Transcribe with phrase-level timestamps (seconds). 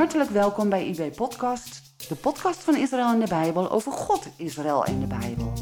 [0.00, 4.84] hartelijk welkom bij IB Podcast, de podcast van Israël en de Bijbel over God, Israël
[4.84, 5.52] en de Bijbel.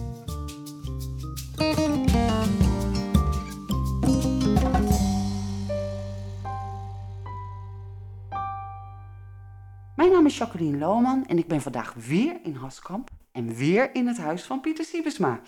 [9.96, 14.07] Mijn naam is Jacqueline Lohman en ik ben vandaag weer in Haskamp en weer in
[14.07, 15.41] het huis van Pieter Siebesma.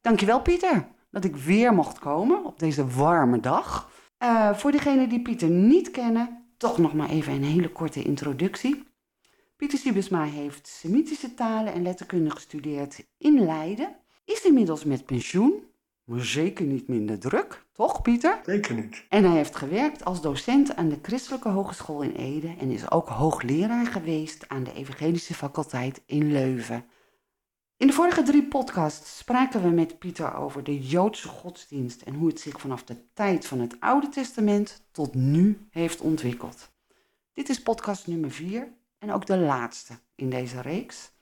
[0.00, 3.90] Dankjewel Pieter dat ik weer mocht komen op deze warme dag.
[4.18, 8.84] Uh, voor degenen die Pieter niet kennen, toch nog maar even een hele korte introductie.
[9.56, 13.96] Pieter Siebesma heeft Semitische talen en letterkunde gestudeerd in Leiden.
[14.24, 15.64] Is inmiddels met pensioen,
[16.04, 18.40] maar zeker niet minder druk, toch Pieter?
[18.44, 19.04] Zeker niet.
[19.08, 23.08] En hij heeft gewerkt als docent aan de Christelijke Hogeschool in Ede en is ook
[23.08, 26.84] hoogleraar geweest aan de Evangelische Faculteit in Leuven.
[27.82, 32.28] In de vorige drie podcasts spraken we met Pieter over de Joodse godsdienst en hoe
[32.28, 36.70] het zich vanaf de tijd van het Oude Testament tot nu heeft ontwikkeld.
[37.32, 41.12] Dit is podcast nummer vier en ook de laatste in deze reeks.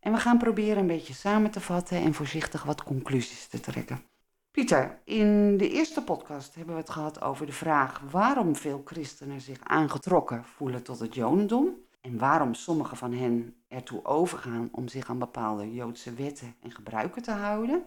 [0.00, 4.02] En we gaan proberen een beetje samen te vatten en voorzichtig wat conclusies te trekken.
[4.50, 9.40] Pieter, in de eerste podcast hebben we het gehad over de vraag waarom veel christenen
[9.40, 15.10] zich aangetrokken voelen tot het Jodendom en waarom sommigen van hen ertoe overgaan om zich
[15.10, 17.84] aan bepaalde Joodse wetten en gebruiken te houden.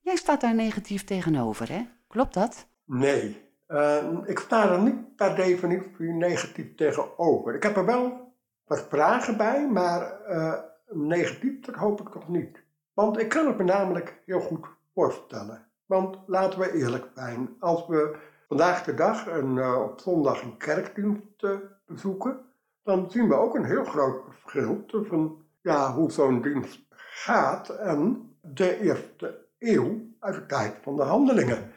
[0.00, 1.86] Jij staat daar negatief tegenover, hè?
[2.08, 2.66] Klopt dat?
[2.84, 7.54] Nee, uh, ik sta er niet per definitie negatief tegenover.
[7.54, 8.32] Ik heb er wel
[8.64, 10.54] wat vragen bij, maar uh,
[10.88, 12.62] negatief, dat hoop ik toch niet.
[12.92, 15.66] Want ik kan het me namelijk heel goed voorstellen.
[15.86, 18.16] Want laten we eerlijk zijn, als we
[18.48, 21.46] vandaag de dag een, uh, op zondag een kerkdienst
[21.86, 22.40] bezoeken,
[22.84, 28.30] dan zien we ook een heel groot verschil tussen ja, hoe zo'n dienst gaat en
[28.40, 31.72] de eerste eeuw uit de tijd van de handelingen.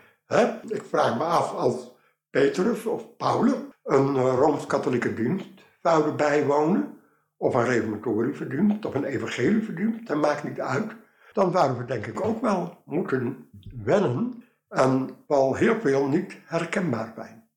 [0.68, 1.96] Ik vraag me af als
[2.30, 5.50] Petrus of Paulus een eh, Rooms-Katholieke dienst
[5.82, 7.00] zouden bijwonen,
[7.38, 10.96] of een reformatorische dienst, of een evangelische dienst, dat maakt niet uit.
[11.34, 13.50] Dan zouden we denk ik ook wel moeten
[13.84, 17.50] wennen en wel heel veel niet herkenbaar zijn.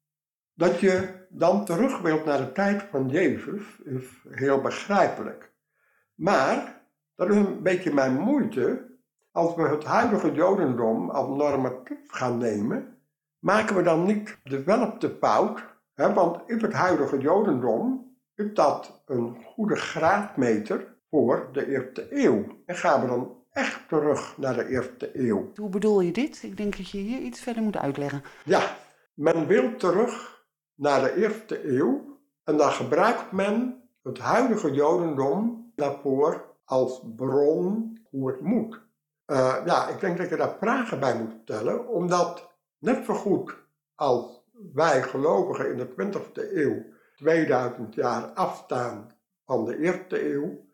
[0.55, 5.53] Dat je dan terug wilt naar de tijd van Jezus is heel begrijpelijk.
[6.15, 6.83] Maar
[7.15, 8.89] dat is een beetje mijn moeite.
[9.33, 12.99] Als we het huidige Jodendom als normatief gaan nemen,
[13.39, 15.65] maken we dan niet dezelfde fout.
[15.95, 16.13] Hè?
[16.13, 22.45] Want in het huidige Jodendom is dat een goede graadmeter voor de eerste eeuw.
[22.67, 25.53] En gaan we dan echt terug naar de eerste eeuw.
[25.57, 26.43] Hoe bedoel je dit?
[26.43, 28.23] Ik denk dat je hier iets verder moet uitleggen.
[28.45, 28.77] Ja,
[29.15, 30.40] men wil terug
[30.81, 38.31] naar de eerste eeuw en dan gebruikt men het huidige Jodendom daarvoor als bron hoe
[38.31, 38.81] het moet.
[39.27, 43.57] Uh, ja, ik denk dat je daar vragen bij moet stellen, omdat net zo goed
[43.95, 44.43] als
[44.73, 46.85] wij gelovigen in de 20e eeuw
[47.17, 49.11] 2000 jaar afstaan
[49.45, 50.65] van de eerste eeuw,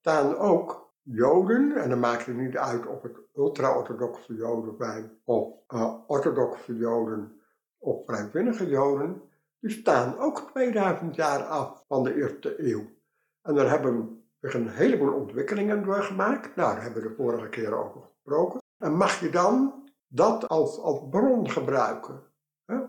[0.00, 5.48] staan ook Joden, en dan maakt het niet uit of het ultra-orthodoxe Joden zijn of
[5.68, 7.40] uh, orthodoxe Joden
[7.78, 9.22] of vrijwillige Joden,
[9.62, 12.90] die staan ook 2000 jaar af van de eerste eeuw.
[13.42, 16.56] En daar hebben we een heleboel ontwikkelingen doorgemaakt.
[16.56, 18.60] Nou, daar hebben we de vorige keer over gesproken.
[18.78, 22.22] En mag je dan dat als, als bron gebruiken?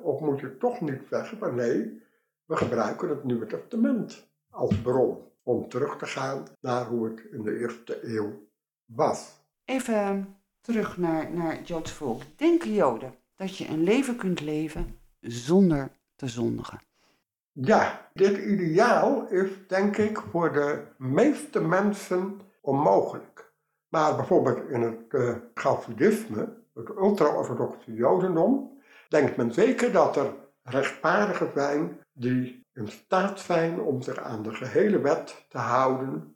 [0.01, 2.01] Of moet je toch niet zeggen van nee,
[2.45, 5.31] we gebruiken het Nieuwe Testament als bron.
[5.43, 8.47] Om terug te gaan naar hoe het in de eerste eeuw
[8.85, 9.45] was.
[9.65, 12.21] Even terug naar, naar Joods volk.
[12.35, 15.91] Denken Joden dat je een leven kunt leven zonder
[16.23, 16.79] te zondigen.
[17.51, 23.53] Ja, dit ideaal is denk ik voor de meeste mensen onmogelijk.
[23.89, 25.35] Maar bijvoorbeeld in het uh,
[26.73, 34.01] het ultra-orthodoxe Jodendom, denkt men zeker dat er rechtvaardigen zijn die in staat zijn om
[34.01, 36.35] zich aan de gehele wet te houden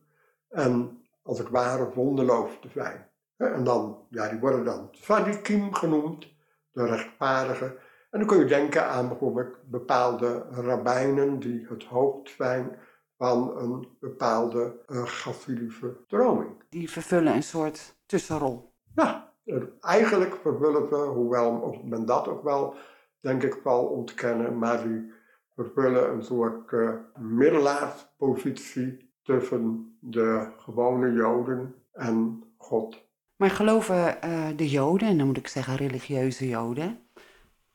[0.50, 3.10] en als het ware zondeloos te zijn.
[3.38, 6.28] En dan, ja, die worden dan tzadikim genoemd,
[6.72, 7.78] de rechtvaardigen.
[8.18, 12.78] En dan kun je denken aan bijvoorbeeld bepaalde rabbijnen die het hoofd zijn
[13.18, 16.50] van een bepaalde uh, stroming.
[16.70, 18.74] Die vervullen een soort tussenrol.
[18.96, 19.34] Ja,
[19.80, 22.76] eigenlijk vervullen ze, hoewel men dat ook wel,
[23.20, 25.12] denk ik, wel ontkennen, maar die
[25.56, 33.06] vervullen een soort uh, middelaarspositie tussen de gewone Joden en God.
[33.36, 37.06] Maar geloven uh, de Joden, en dan moet ik zeggen religieuze Joden,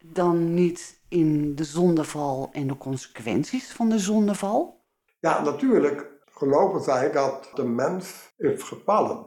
[0.02, 4.84] dan niet in de zondeval en de consequenties van de zondeval?
[5.20, 9.26] Ja, natuurlijk geloven zij dat de mens is gevallen.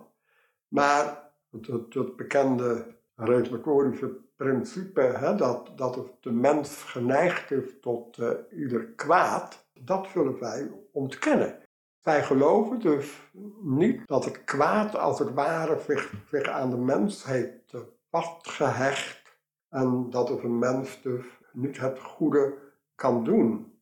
[0.68, 8.86] Maar het, het, bekende reformatorische principe dat, dat de mens geneigd is tot uh, ieder
[8.86, 11.60] kwaad, dat zullen wij ontkennen.
[12.02, 13.22] Wij geloven dus
[13.62, 19.25] niet dat het kwaad als het ware zich, zich aan de mens heeft uh, vastgehecht
[19.76, 22.54] en dat een mens dus niet het goede
[22.96, 23.74] kan doen.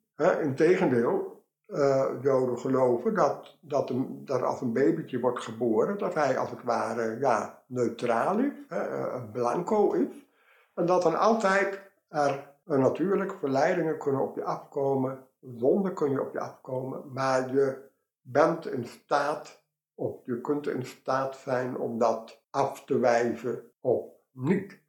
[0.42, 6.50] Integendeel, uh, Joden geloven dat, dat, een, als een babytje wordt geboren, dat hij als
[6.50, 10.26] het ware ja, neutraal is, hè, blanco is.
[10.74, 16.34] En dat dan altijd er natuurlijk verleidingen kunnen op je afkomen, zonden kun je op
[16.34, 17.90] je afkomen, maar je
[18.22, 19.64] bent in staat,
[19.96, 24.82] of je kunt in staat zijn om dat af te wijzen of niet.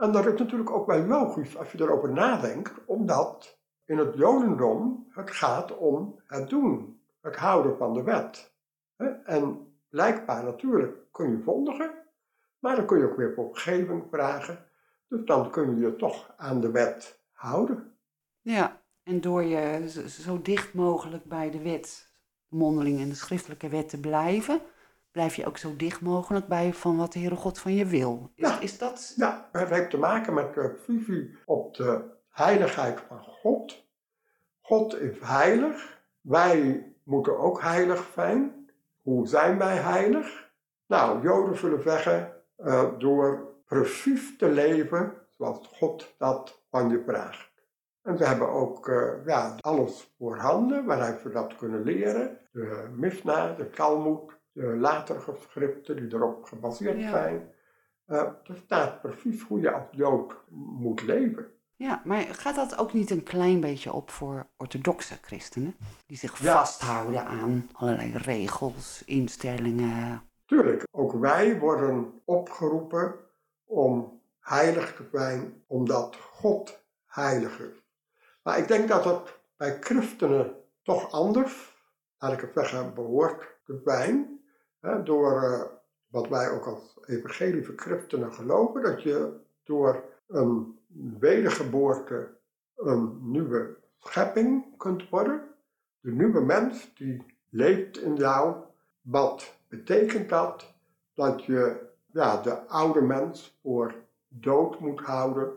[0.00, 5.06] En dat is natuurlijk ook wel logisch als je erover nadenkt, omdat in het Jodendom
[5.10, 8.54] het gaat om het doen, het houden van de wet.
[9.24, 11.90] En blijkbaar natuurlijk kun je vondigen,
[12.58, 14.66] maar dan kun je ook weer vergeving vragen.
[15.08, 17.98] Dus dan kun je je toch aan de wet houden.
[18.40, 22.12] Ja, en door je zo dicht mogelijk bij de wet,
[22.48, 24.60] de mondeling en de schriftelijke wet te blijven,
[25.12, 28.30] blijf je ook zo dicht mogelijk bij van wat de Heere God van je wil.
[28.34, 29.12] Is, ja, is dat...
[29.16, 33.84] ja, het heeft te maken met de visie op de heiligheid van God.
[34.60, 36.02] God is heilig.
[36.20, 38.70] Wij moeten ook heilig zijn.
[39.02, 40.50] Hoe zijn wij heilig?
[40.86, 47.50] Nou, Joden zullen zeggen uh, door precies te leven zoals God dat van je vraagt.
[48.02, 52.38] En we hebben ook uh, ja, alles voorhanden waaruit we dat kunnen leren.
[52.52, 57.52] De Misna, de Talmud, de latere geschriften die erop gebaseerd zijn.
[58.06, 61.46] Uh, er staat precies hoe je als Jood moet leven.
[61.76, 65.76] Ja, maar gaat dat ook niet een klein beetje op voor orthodoxe christenen?
[66.06, 70.22] Die zich vasthouden aan allerlei regels, instellingen.
[70.46, 73.14] Tuurlijk, ook wij worden opgeroepen
[73.64, 77.82] om heilig te zijn, omdat God heilig is.
[78.42, 81.76] Maar ik denk dat dat bij christenen toch anders,
[82.18, 84.39] laat ik het zeggen, behoort te zijn.
[85.04, 85.62] Door uh,
[86.06, 90.78] wat wij ook als evangelische christenen geloven, dat je door een
[91.18, 92.38] wedergeboorte
[92.76, 95.48] een nieuwe schepping kunt worden.
[96.00, 98.56] De nieuwe mens die leeft in jou.
[99.00, 100.74] Wat betekent dat?
[101.14, 103.94] Dat je ja, de oude mens voor
[104.28, 105.52] dood moet houden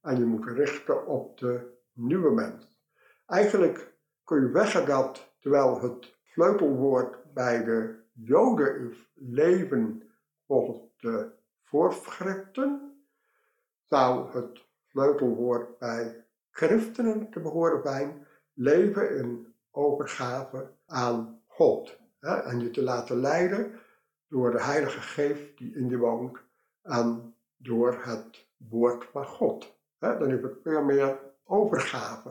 [0.00, 2.80] en je moet richten op de nieuwe mens.
[3.26, 3.94] Eigenlijk
[4.24, 10.02] kun je zeggen dat terwijl het sleutelwoord bij de Joden leven
[10.46, 11.32] volgens de
[11.64, 12.96] voorschriften,
[13.88, 21.98] zou het sleutelwoord bij christenen te behoren zijn, leven in overgave aan God.
[22.20, 23.80] Hè, en je te laten leiden
[24.28, 26.38] door de Heilige Geest die in je woont
[26.82, 29.76] en door het woord van God.
[29.98, 32.30] Hè, dan is het veel meer overgave.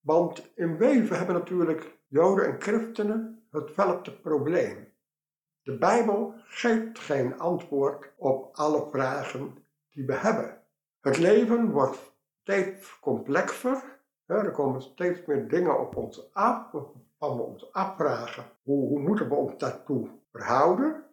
[0.00, 4.91] Want in wezen hebben natuurlijk Joden en christenen hetzelfde probleem.
[5.64, 10.62] De Bijbel geeft geen antwoord op alle vragen die we hebben.
[11.00, 14.00] Het leven wordt steeds complexer.
[14.26, 19.28] er komen steeds meer dingen op ons af, waarvan we ons afvragen hoe, hoe moeten
[19.28, 21.04] we ons daartoe verhouden.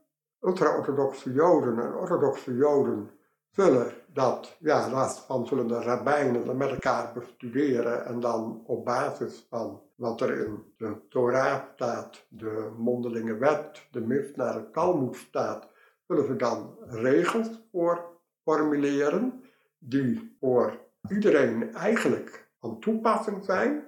[0.41, 3.09] Ultra-orthodoxe Joden en orthodoxe Joden
[3.51, 9.81] zullen dat, ja, daarvan zullen de rabbijnen met elkaar bestuderen en dan op basis van
[9.99, 15.67] wat er in de Torah staat, de mondelinge wet, de Mishnah, de Talmud staat,
[16.07, 18.05] zullen ze dan regels voor
[18.43, 19.43] formuleren
[19.77, 20.79] die voor
[21.09, 23.83] iedereen eigenlijk van toepassing zijn.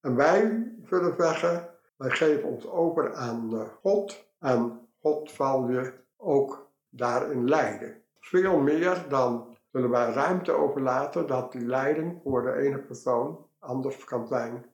[0.00, 5.92] En wij zullen zeggen, wij geven ons over aan eh, God en God zal je
[6.16, 8.02] ook daarin leiden.
[8.18, 14.04] Veel meer dan zullen wij ruimte overlaten dat die leiding voor de ene persoon anders
[14.04, 14.70] kan zijn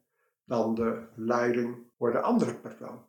[0.48, 3.04] dan de leiding voor de andere persoon.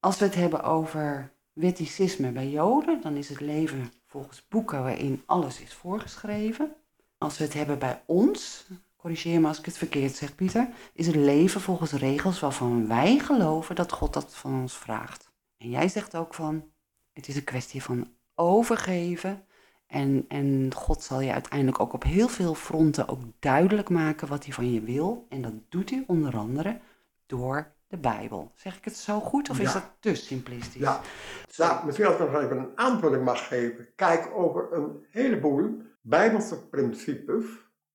[0.00, 5.22] Als we het hebben over wetticisme bij Joden, dan is het leven volgens boeken waarin
[5.26, 6.76] alles is voorgeschreven.
[7.18, 8.66] Als we het hebben bij ons,
[8.96, 13.18] corrigeer me als ik het verkeerd zeg Pieter, is het leven volgens regels waarvan wij
[13.18, 15.30] geloven dat God dat van ons vraagt.
[15.56, 16.70] En jij zegt ook van,
[17.12, 19.46] het is een kwestie van overgeven
[19.88, 24.44] en, en God zal je uiteindelijk ook op heel veel fronten ook duidelijk maken wat
[24.44, 25.26] hij van je wil.
[25.28, 26.80] En dat doet hij onder andere
[27.26, 28.52] door de Bijbel.
[28.54, 30.80] Zeg ik het zo goed of is dat te simplistisch?
[30.80, 31.00] Ja,
[31.56, 33.88] nou, misschien als ik nog even een aanvulling mag geven.
[33.94, 37.44] Kijk, over een heleboel Bijbelse principes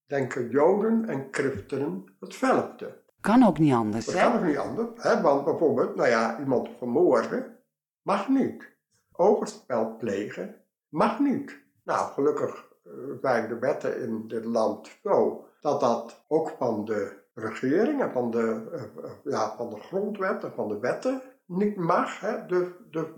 [0.06, 3.02] denken Joden en christenen hetzelfde.
[3.22, 4.22] Kan ook niet anders, Dat hè?
[4.22, 5.22] kan ook niet anders, hè?
[5.22, 7.58] want bijvoorbeeld, nou ja, iemand vermoorden
[8.02, 8.72] mag niet.
[9.12, 10.56] Overspel plegen
[10.90, 11.62] mag niet.
[11.84, 17.22] Nou, gelukkig eh, zijn de wetten in dit land zo dat dat ook van de
[17.34, 21.75] regering en van de, eh, eh, ja, van de grondwet en van de wetten niet
[21.75, 22.20] mag.
[22.20, 22.46] Hè.
[22.46, 22.68] Dus,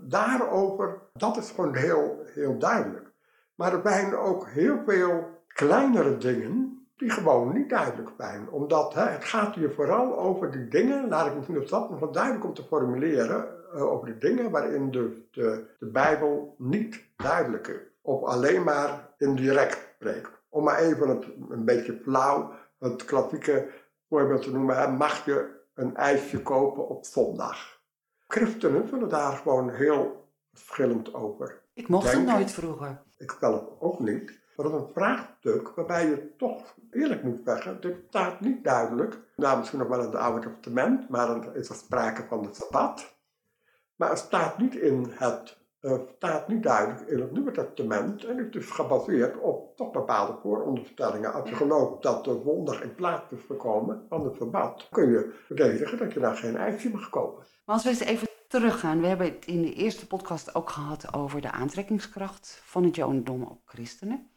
[0.00, 3.12] daarover, dat is gewoon heel, heel duidelijk.
[3.54, 8.50] Maar er zijn ook heel veel kleinere dingen die gewoon niet duidelijk zijn.
[8.50, 12.14] Omdat hè, het gaat hier vooral over die dingen, laat ik misschien dat nog wat
[12.14, 17.95] duidelijk om te formuleren, over die dingen waarin de, de, de Bijbel niet duidelijk is.
[18.06, 20.30] Of alleen maar indirect spreekt.
[20.48, 23.68] Om maar even het, een beetje flauw, het klassieke
[24.08, 27.80] voorbeeld te noemen, hè, mag je een ijsje kopen op zondag.
[28.26, 31.62] Christenen zullen daar gewoon heel verschillend over.
[31.74, 33.02] Ik mocht het nooit vroeger.
[33.16, 34.40] Ik zelf ook niet.
[34.56, 39.18] Maar dat is een vraagstuk waarbij je toch eerlijk moet zeggen, dit staat niet duidelijk.
[39.36, 42.54] Nou, misschien nog wel in het Oude Testament, maar dan is er sprake van de
[42.54, 43.16] Sabbat.
[43.96, 45.65] Maar het staat niet in het
[46.16, 51.32] staat niet duidelijk in het Nieuwe Testament en het is gebaseerd op toch bepaalde vooronderstellingen.
[51.32, 55.34] Als je gelooft dat de wonder in plaats is gekomen van het verbad, kun je
[55.46, 57.44] verdedigen dat je daar geen ijsje mag kopen.
[57.64, 61.14] Maar als we eens even teruggaan, we hebben het in de eerste podcast ook gehad
[61.14, 64.30] over de aantrekkingskracht van het Jodendom op christenen.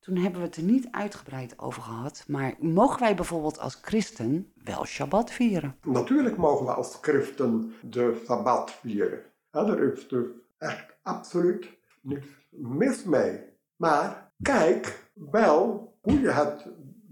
[0.00, 4.52] Toen hebben we het er niet uitgebreid over gehad, maar mogen wij bijvoorbeeld als christen
[4.64, 5.76] wel Shabbat vieren?
[5.82, 9.22] Natuurlijk mogen we als christen de Sabbat vieren.
[9.50, 10.26] Ja, er is dus
[10.64, 13.40] echt absoluut niets mis mee.
[13.76, 16.66] Maar kijk wel hoe je het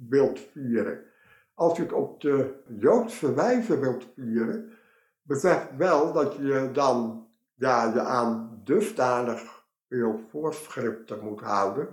[0.08, 1.04] wilt vieren.
[1.54, 4.72] Als je het op de Joodse wijze wilt vieren,
[5.22, 11.88] besef wel dat je dan ja, je aan dusdanig veel voorschriften moet houden,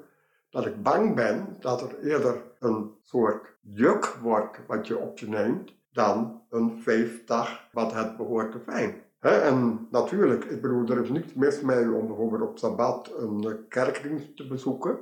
[0.49, 5.27] dat ik bang ben dat er eerder een soort juk wordt wat je op je
[5.27, 11.09] neemt, dan een feestdag wat het behoort te zijn en natuurlijk, ik bedoel, er is
[11.09, 14.99] niets mis mee om bijvoorbeeld op Sabbat een eh, kerkdienst te bezoeken.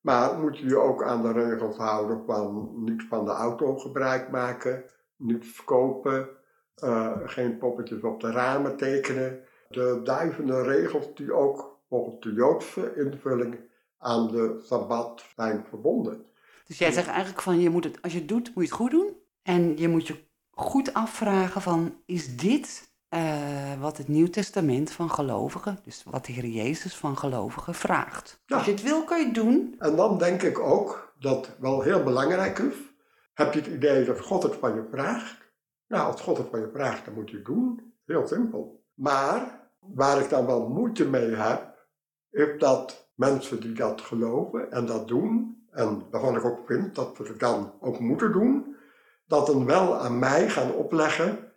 [0.00, 4.30] Maar moet je je ook aan de regels houden van niet van de auto gebruik
[4.30, 4.84] maken,
[5.16, 6.28] niet verkopen,
[6.84, 9.40] uh, geen poppetjes op de ramen tekenen.
[9.68, 13.58] De duizenden regels die ook volgens de Joodse invulling
[13.98, 16.26] aan de Sabbat zijn verbonden.
[16.66, 18.80] Dus jij zegt eigenlijk van, je moet het, als je het doet, moet je het
[18.80, 19.16] goed doen.
[19.42, 20.14] En je moet je
[20.50, 26.32] goed afvragen van, is dit uh, wat het Nieuw Testament van gelovigen, dus wat de
[26.32, 28.40] Heer Jezus van gelovigen vraagt.
[28.48, 29.74] Als je het wil, kan je het doen.
[29.78, 32.74] En dan denk ik ook dat wel heel belangrijk is.
[33.34, 35.36] Heb je het idee dat God het van je vraagt?
[35.86, 37.92] Nou, als God het van je vraagt, dan moet je het doen.
[38.04, 38.84] Heel simpel.
[38.94, 41.86] Maar waar ik dan wel moeite mee heb,
[42.30, 47.18] is dat mensen die dat geloven en dat doen, en waarvan ik ook vind dat
[47.18, 48.76] we het dan ook moeten doen,
[49.26, 51.52] dat dan wel aan mij gaan opleggen,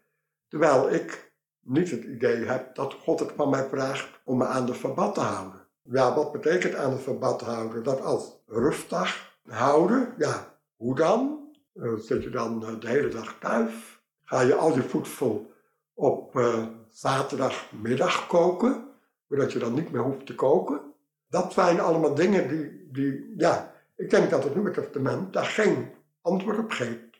[0.47, 1.30] terwijl ik
[1.63, 5.13] niet het idee heb dat God het van mij vraagt om me aan de Sabbat
[5.13, 5.59] te houden.
[5.83, 7.83] Ja, wat betekent aan de Sabbat houden?
[7.83, 11.39] Dat als rustdag houden, ja, hoe dan?
[11.73, 13.99] Uh, zit je dan uh, de hele dag thuis?
[14.23, 15.51] Ga je al je voedsel
[15.93, 18.85] op uh, zaterdagmiddag koken,
[19.29, 20.81] zodat je dan niet meer hoeft te koken?
[21.29, 25.89] Dat zijn allemaal dingen die, die ja, ik denk dat het Nieuwe Testament daar geen
[26.21, 27.19] antwoord op geeft.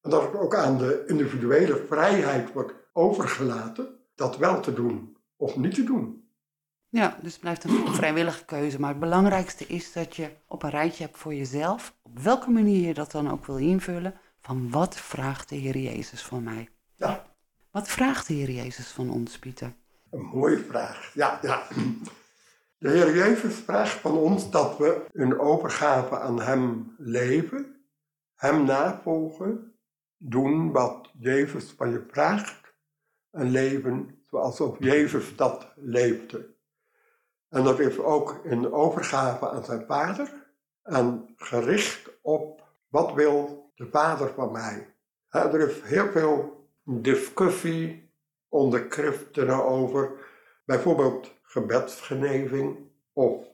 [0.00, 5.56] En dat het ook aan de individuele vrijheid wordt overgelaten dat wel te doen of
[5.56, 6.24] niet te doen.
[6.88, 8.80] Ja, dus het blijft een vrijwillige keuze.
[8.80, 12.86] Maar het belangrijkste is dat je op een rijtje hebt voor jezelf, op welke manier
[12.86, 16.68] je dat dan ook wil invullen, van wat vraagt de Heer Jezus van mij?
[16.94, 17.34] Ja.
[17.70, 19.74] Wat vraagt de Heer Jezus van ons, Pieter?
[20.10, 21.10] Een mooie vraag.
[21.14, 21.62] Ja, ja.
[22.78, 27.76] De Heer Jezus vraagt van ons dat we een overgave aan Hem leven,
[28.34, 29.74] Hem navolgen
[30.16, 32.65] doen wat Jezus van je vraagt
[33.36, 36.54] en leven zoals ook Jezus dat leefde.
[37.48, 40.32] En dat is ook in overgave aan zijn vader
[40.82, 44.94] en gericht op wat wil de vader van mij.
[45.28, 48.12] er is heel veel discussie
[48.48, 50.10] onder christenen over
[50.64, 52.78] bijvoorbeeld gebedsgeneving
[53.12, 53.44] of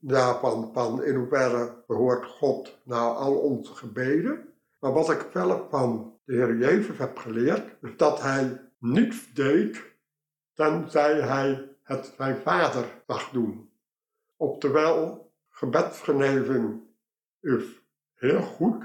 [0.00, 4.48] daarvan van in hoeverre behoort God nou al onze gebeden.
[4.80, 9.82] Maar wat ik zelf van de Heer Jezus heb geleerd, is dat hij niets deed
[10.54, 13.70] tenzij hij het zijn vader zag doen.
[14.36, 16.82] Oftewel, gebedsgeneving
[17.40, 17.64] is
[18.14, 18.84] heel goed.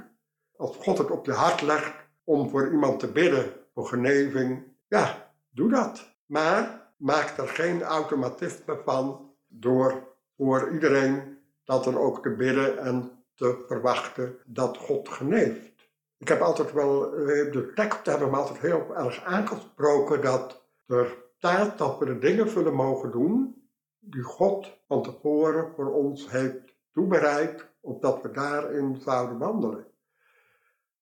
[0.56, 5.34] Als God het op je hart legt om voor iemand te bidden voor geneving, ja,
[5.50, 6.16] doe dat.
[6.26, 13.24] Maar maak er geen automatisme van door voor iedereen dat dan ook te bidden en
[13.36, 15.77] te verwachten dat God geneeft.
[16.18, 21.26] Ik heb altijd wel, eh, de tekst hebben me altijd heel erg aangesproken dat er
[21.38, 23.68] staat dat we de dingen zullen mogen doen
[24.00, 29.88] die God van tevoren voor ons heeft toebereid opdat we daarin zouden wandelen.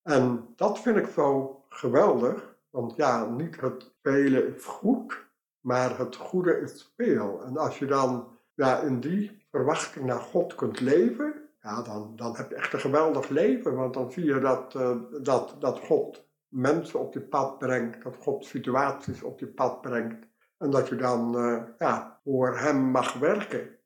[0.02, 5.28] En dat vind ik zo geweldig, want ja, niet het vele is goed,
[5.60, 7.44] maar het goede is veel.
[7.44, 12.36] En als je dan ja, in die verwachting naar God kunt leven, ja, dan, dan
[12.36, 13.76] heb je echt een geweldig leven.
[13.76, 18.16] Want dan zie je dat, uh, dat, dat God mensen op je pad brengt, dat
[18.20, 20.28] God situaties op je pad brengt.
[20.58, 23.78] En dat je dan uh, ja, voor Hem mag werken.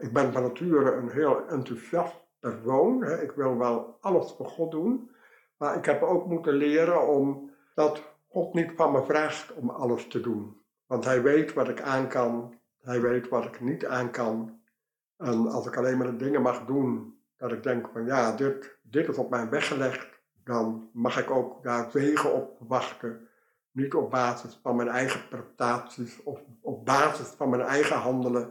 [0.00, 3.02] Ik ben van nature een heel enthousiast persoon.
[3.02, 3.22] Hè.
[3.22, 5.10] Ik wil wel alles voor God doen.
[5.56, 10.08] Maar ik heb ook moeten leren om dat God niet van me vraagt om alles
[10.08, 10.60] te doen.
[10.86, 12.54] Want Hij weet wat ik aan kan.
[12.78, 14.60] Hij weet wat ik niet aan kan.
[15.16, 18.78] En als ik alleen maar de dingen mag doen, dat ik denk van ja, dit,
[18.82, 23.28] dit is op mij weggelegd, dan mag ik ook daar wegen op wachten.
[23.70, 28.50] Niet op basis van mijn eigen prestaties of op basis van mijn eigen handelen,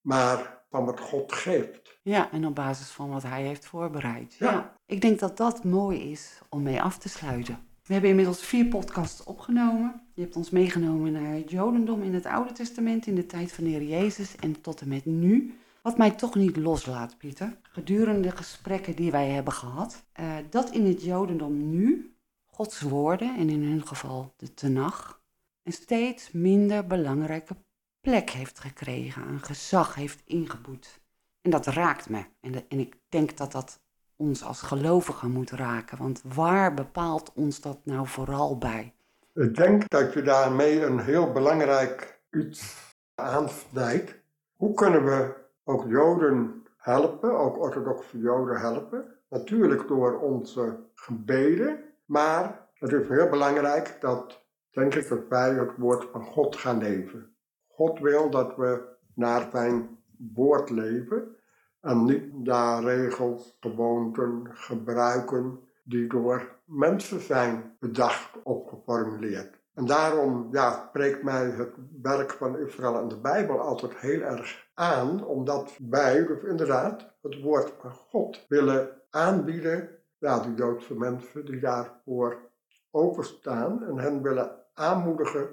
[0.00, 1.98] maar van wat God geeft.
[2.02, 4.34] Ja, en op basis van wat Hij heeft voorbereid.
[4.34, 4.50] Ja.
[4.50, 4.74] ja.
[4.86, 7.66] Ik denk dat dat mooi is om mee af te sluiten.
[7.84, 10.02] We hebben inmiddels vier podcasts opgenomen.
[10.14, 13.64] Je hebt ons meegenomen naar het Jodendom in het Oude Testament in de tijd van
[13.64, 15.58] de Heer Jezus en tot en met nu.
[15.88, 20.70] Wat mij toch niet loslaat, Pieter, gedurende de gesprekken die wij hebben gehad, uh, dat
[20.70, 22.14] in het Jodendom nu
[22.46, 25.20] Gods woorden, en in hun geval de Tenach,
[25.62, 27.56] een steeds minder belangrijke
[28.00, 31.00] plek heeft gekregen, een gezag heeft ingeboet.
[31.40, 32.24] En dat raakt me.
[32.40, 33.80] En, en ik denk dat dat
[34.16, 35.98] ons als gelovigen moet raken.
[35.98, 38.94] Want waar bepaalt ons dat nou vooral bij?
[39.34, 42.74] Ik denk dat je daarmee een heel belangrijk iets
[43.14, 44.14] aansnijdt.
[44.56, 49.04] Hoe kunnen we ook Joden helpen, ook orthodoxe Joden helpen?
[49.28, 55.76] Natuurlijk door onze gebeden, maar het is heel belangrijk dat, denk ik, dat wij het
[55.76, 57.36] woord van God gaan leven.
[57.66, 59.98] God wil dat we naar zijn
[60.34, 61.36] woord leven
[61.80, 69.57] en niet naar regels, gewoonten, gebruiken die door mensen zijn bedacht of geformuleerd.
[69.78, 74.70] En daarom ja, spreekt mij het werk van Israël en de Bijbel altijd heel erg
[74.74, 81.44] aan, omdat wij dus inderdaad het woord van God willen aanbieden, ja, die Joodse mensen
[81.44, 82.50] die daarvoor
[82.90, 85.48] openstaan en hen willen aanmoedigen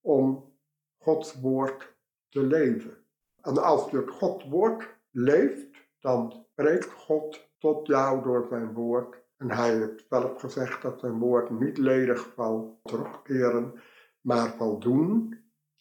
[0.00, 0.54] om
[0.98, 1.96] Gods woord
[2.28, 2.96] te leven.
[3.40, 9.19] En als je het Gods woord leeft, dan spreekt God tot jou door zijn woord.
[9.40, 13.72] En hij heeft zelf gezegd dat zijn woord niet ledig zal terugkeren,
[14.20, 15.38] maar zal doen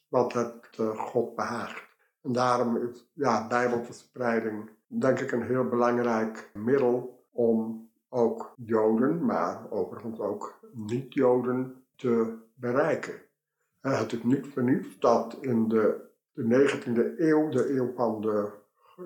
[0.08, 1.88] wat het uh, God behaagt.
[2.22, 9.72] En daarom is ja, bijbelverspreiding denk ik een heel belangrijk middel om ook Joden, maar
[9.72, 13.22] overigens ook niet-Joden te bereiken.
[13.82, 18.50] Het is niet niets dat in de, de 19e eeuw, de eeuw van de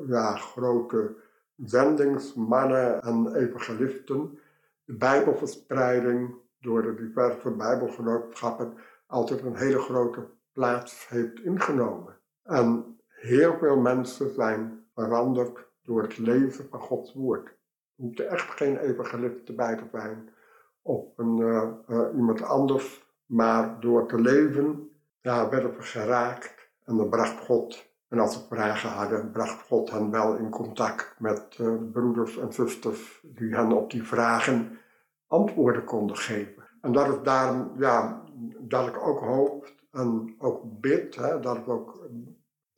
[0.08, 1.16] ja, grote
[1.56, 4.40] zendingsmannen en evangelisten,
[4.86, 8.74] de Bijbelverspreiding door de diverse Bijbelgenootschappen
[9.08, 12.18] altijd een hele grote plaats heeft ingenomen.
[12.44, 17.48] En heel veel mensen zijn veranderd door het lezen van Gods woord.
[17.48, 17.54] Er
[17.96, 20.30] hoeft echt geen evangelist bij te zijn
[20.82, 24.92] of een, uh, uh, iemand anders, maar door te leven
[25.22, 29.92] ja, werden we geraakt en dan bracht God en als ze vragen hadden, bracht God
[29.92, 34.80] hen wel in contact met uh, broeders en zusters die hen op die vragen
[35.28, 36.64] antwoorden konden geven.
[36.82, 38.24] En dat is daarom, ja,
[38.60, 42.10] dat ik ook hoop en ook bid, hè, dat ook,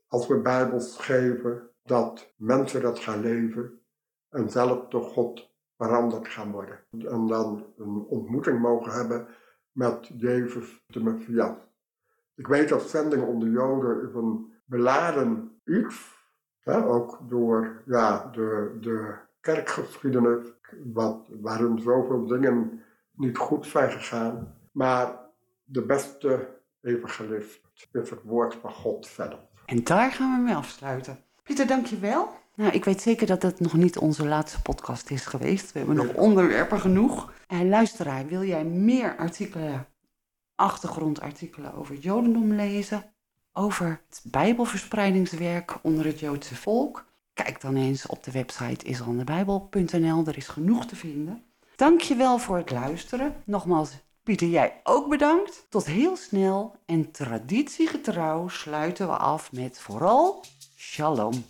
[0.08, 3.80] als we Bijbels geven, dat mensen dat gaan leven
[4.30, 6.80] en zelf door God veranderd gaan worden.
[6.91, 9.28] En dan een ontmoeting mogen hebben
[9.71, 11.58] met Jezus de Messias.
[12.36, 16.13] Ik weet dat zending onder Joden is een beladen iets,
[16.60, 20.45] hè, ook door ja, de, de kerkgeschiedenis,
[20.93, 24.56] wat, waarin zoveel dingen niet goed zijn gegaan.
[24.71, 25.19] Maar
[25.63, 26.47] de beste
[26.82, 29.39] evangelist is het woord van God zelf.
[29.65, 31.19] En daar gaan we mee afsluiten.
[31.43, 32.30] Pieter, dankjewel.
[32.56, 35.71] Nou, ik weet zeker dat het nog niet onze laatste podcast is geweest.
[35.71, 37.34] We hebben nog onderwerpen genoeg.
[37.47, 39.88] En luisteraar, wil jij meer artikelen,
[40.56, 43.14] achtergrondartikelen over Jodendom lezen?
[43.57, 47.05] Over het Bijbelverspreidingswerk onder het Joodse volk.
[47.33, 51.43] Kijk dan eens op de website islandebijbel.nl, er is genoeg te vinden.
[51.75, 53.35] Dankjewel voor het luisteren.
[53.43, 53.91] Nogmaals,
[54.23, 55.65] Pieter, jij ook bedankt.
[55.69, 60.43] Tot heel snel en traditiegetrouw sluiten we af met vooral
[60.77, 61.45] shalom.